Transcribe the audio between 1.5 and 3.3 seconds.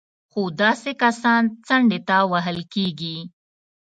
څنډې ته وهل کېږي